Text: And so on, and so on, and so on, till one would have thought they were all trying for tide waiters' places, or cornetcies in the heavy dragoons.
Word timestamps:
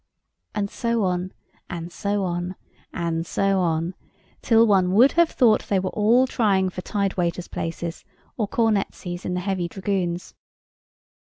And 0.55 0.67
so 0.71 1.03
on, 1.03 1.31
and 1.69 1.91
so 1.91 2.23
on, 2.23 2.55
and 2.91 3.23
so 3.23 3.59
on, 3.59 3.93
till 4.41 4.65
one 4.65 4.93
would 4.93 5.11
have 5.11 5.29
thought 5.29 5.67
they 5.69 5.77
were 5.79 5.91
all 5.91 6.25
trying 6.25 6.71
for 6.71 6.81
tide 6.81 7.15
waiters' 7.17 7.47
places, 7.47 8.03
or 8.35 8.47
cornetcies 8.47 9.25
in 9.25 9.35
the 9.35 9.41
heavy 9.41 9.67
dragoons. 9.67 10.33